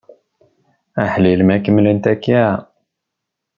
Aḥlil 1.03 1.41
ma 1.47 1.57
kemmlent 1.63 2.05
akka! 2.13 2.43